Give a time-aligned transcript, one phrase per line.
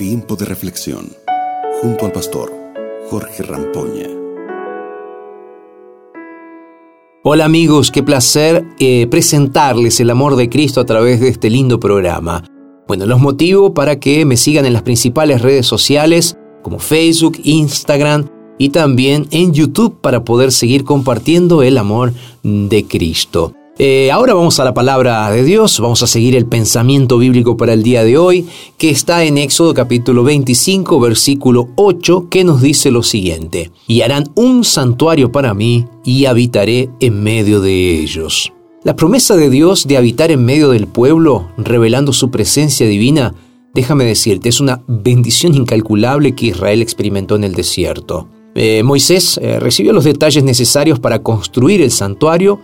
[0.00, 1.12] Tiempo de reflexión
[1.82, 2.50] junto al pastor
[3.10, 4.06] Jorge Rampoña.
[7.22, 11.78] Hola amigos, qué placer eh, presentarles el amor de Cristo a través de este lindo
[11.78, 12.42] programa.
[12.88, 18.30] Bueno, los motivo para que me sigan en las principales redes sociales como Facebook, Instagram
[18.56, 23.52] y también en YouTube para poder seguir compartiendo el amor de Cristo.
[23.82, 27.72] Eh, ahora vamos a la palabra de Dios, vamos a seguir el pensamiento bíblico para
[27.72, 32.90] el día de hoy, que está en Éxodo capítulo 25, versículo 8, que nos dice
[32.90, 38.52] lo siguiente, y harán un santuario para mí y habitaré en medio de ellos.
[38.84, 43.34] La promesa de Dios de habitar en medio del pueblo, revelando su presencia divina,
[43.72, 48.28] déjame decirte, es una bendición incalculable que Israel experimentó en el desierto.
[48.54, 52.60] Eh, Moisés eh, recibió los detalles necesarios para construir el santuario,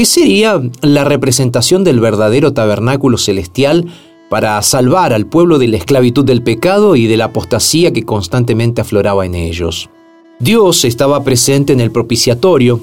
[0.00, 3.84] ¿Qué sería la representación del verdadero tabernáculo celestial
[4.30, 8.80] para salvar al pueblo de la esclavitud del pecado y de la apostasía que constantemente
[8.80, 9.90] afloraba en ellos.
[10.38, 12.80] Dios estaba presente en el propiciatorio,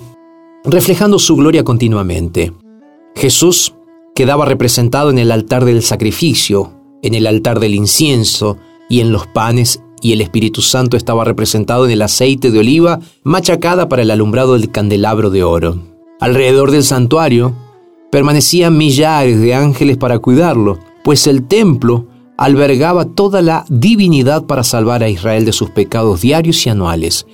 [0.64, 2.54] reflejando su gloria continuamente.
[3.16, 3.74] Jesús
[4.14, 8.58] quedaba representado en el altar del sacrificio, en el altar del incienso
[8.92, 13.00] y en los panes, y el Espíritu Santo estaba representado en el aceite de oliva
[13.24, 15.97] machacada para el alumbrado del candelabro de oro.
[16.20, 17.54] Alrededor del santuario
[18.12, 25.04] permanecían millares de ángeles para cuidarlo, pues el templo albergaba toda la divinidad para salvar
[25.04, 27.26] a Israel de sus pecados diarios y anuales,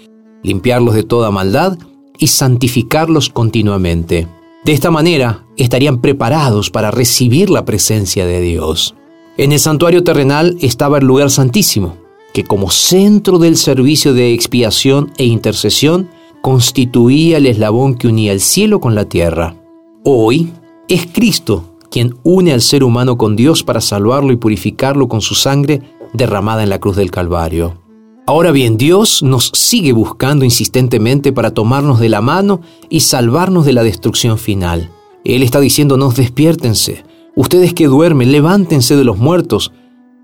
[0.43, 1.77] limpiarlos de toda maldad
[2.17, 4.27] y santificarlos continuamente.
[4.65, 8.95] De esta manera estarían preparados para recibir la presencia de Dios.
[9.37, 11.97] En el santuario terrenal estaba el lugar santísimo,
[12.33, 16.09] que como centro del servicio de expiación e intercesión
[16.43, 19.55] constituía el eslabón que unía el cielo con la tierra.
[20.03, 20.51] Hoy
[20.89, 25.35] es Cristo quien une al ser humano con Dios para salvarlo y purificarlo con su
[25.35, 27.79] sangre derramada en la cruz del Calvario.
[28.25, 33.71] Ahora bien, Dios nos sigue buscando insistentemente para tomarnos de la mano y salvarnos de
[33.71, 34.91] la destrucción final.
[35.23, 37.05] Él está diciéndonos despiértense,
[37.37, 39.71] ustedes que duermen, levántense de los muertos,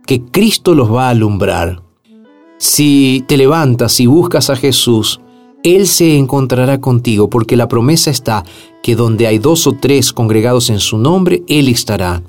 [0.05, 1.81] que Cristo los va a alumbrar.
[2.57, 5.21] Si te levantas y buscas a Jesús,
[5.63, 8.45] él se encontrará contigo, porque la promesa está
[8.81, 12.23] que donde hay dos o tres congregados en su nombre, Él estará.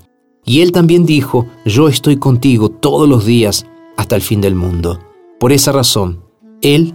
[0.44, 4.98] Y Él también dijo, yo estoy contigo todos los días hasta el fin del mundo.
[5.38, 6.24] Por esa razón,
[6.60, 6.94] Él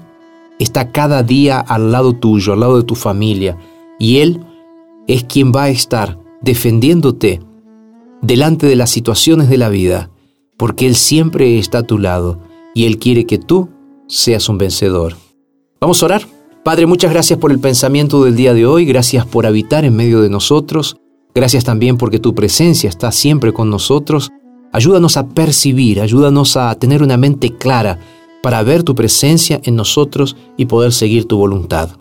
[0.60, 3.58] está cada día al lado tuyo, al lado de tu familia,
[3.98, 4.46] y Él
[5.08, 7.40] es quien va a estar defendiéndote
[8.22, 10.10] delante de las situaciones de la vida,
[10.58, 12.40] porque Él siempre está a tu lado
[12.74, 13.70] y Él quiere que tú
[14.08, 15.16] seas un vencedor.
[15.86, 16.28] Vamos a orar.
[16.64, 20.20] Padre, muchas gracias por el pensamiento del día de hoy, gracias por habitar en medio
[20.20, 20.98] de nosotros,
[21.36, 24.32] gracias también porque tu presencia está siempre con nosotros.
[24.72, 28.00] Ayúdanos a percibir, ayúdanos a tener una mente clara
[28.42, 31.92] para ver tu presencia en nosotros y poder seguir tu voluntad.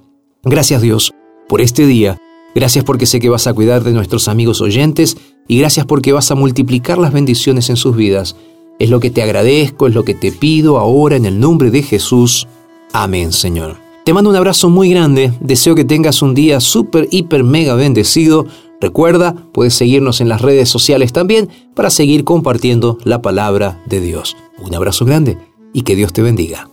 [0.45, 1.13] Gracias Dios
[1.47, 2.17] por este día,
[2.55, 6.31] gracias porque sé que vas a cuidar de nuestros amigos oyentes y gracias porque vas
[6.31, 8.35] a multiplicar las bendiciones en sus vidas.
[8.79, 11.83] Es lo que te agradezco, es lo que te pido ahora en el nombre de
[11.83, 12.49] Jesús.
[12.97, 13.77] Amén, Señor.
[14.05, 18.47] Te mando un abrazo muy grande, deseo que tengas un día súper, hiper, mega bendecido.
[18.81, 24.37] Recuerda, puedes seguirnos en las redes sociales también para seguir compartiendo la palabra de Dios.
[24.63, 25.37] Un abrazo grande
[25.73, 26.71] y que Dios te bendiga.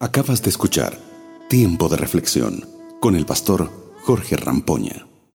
[0.00, 0.98] Acabas de escuchar
[1.48, 2.64] Tiempo de Reflexión
[2.98, 3.70] con el pastor
[4.02, 5.07] Jorge Rampoña.